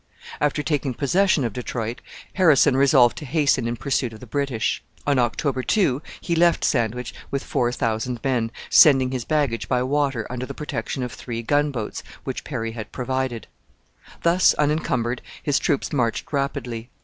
After 0.39 0.63
taking 0.63 0.95
possession 0.95 1.43
of 1.43 1.53
Detroit, 1.53 2.01
Harrison 2.33 2.75
resolved 2.75 3.15
to 3.19 3.25
hasten 3.25 3.67
in 3.67 3.75
pursuit 3.75 4.13
of 4.13 4.19
the 4.19 4.25
British. 4.25 4.81
On 5.05 5.19
October 5.19 5.61
2 5.61 6.01
he 6.19 6.35
left 6.35 6.63
Sandwich 6.65 7.13
with 7.29 7.43
four 7.43 7.71
thousand 7.71 8.19
men, 8.23 8.49
sending 8.71 9.11
his 9.11 9.25
baggage 9.25 9.69
by 9.69 9.83
water 9.83 10.25
under 10.27 10.47
the 10.47 10.55
protection 10.55 11.03
of 11.03 11.11
three 11.11 11.43
gunboats 11.43 12.01
which 12.23 12.43
Perry 12.43 12.71
had 12.71 12.91
provided. 12.91 13.45
Thus 14.23 14.55
unencumbered, 14.55 15.21
his 15.43 15.59
troops 15.59 15.93
marched 15.93 16.33
rapidly. 16.33 16.89